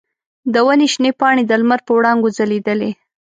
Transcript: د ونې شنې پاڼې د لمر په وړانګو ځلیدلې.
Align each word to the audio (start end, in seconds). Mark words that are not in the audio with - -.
د 0.53 0.55
ونې 0.65 0.87
شنې 0.93 1.11
پاڼې 1.19 1.43
د 1.47 1.51
لمر 1.61 1.79
په 1.85 1.91
وړانګو 1.97 2.29
ځلیدلې. 2.37 2.91